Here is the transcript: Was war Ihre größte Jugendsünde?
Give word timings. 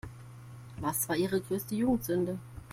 Was 0.79 1.07
war 1.09 1.15
Ihre 1.15 1.39
größte 1.41 1.75
Jugendsünde? 1.75 2.39